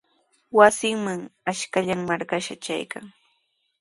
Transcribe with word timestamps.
Wasinman 0.59 1.21
ashkallan 1.53 2.01
marqashqa 2.11 2.55
trarqan. 2.65 3.05